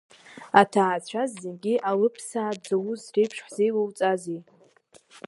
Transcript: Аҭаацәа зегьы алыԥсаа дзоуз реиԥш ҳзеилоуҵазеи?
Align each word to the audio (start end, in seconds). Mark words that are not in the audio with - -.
Аҭаацәа 0.61 1.23
зегьы 1.41 1.75
алыԥсаа 1.89 2.53
дзоуз 2.61 3.01
реиԥш 3.15 3.37
ҳзеилоуҵазеи? 3.45 4.39